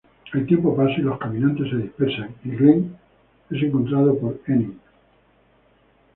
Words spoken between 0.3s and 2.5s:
El tiempo pasa y los caminantes se dispersan, y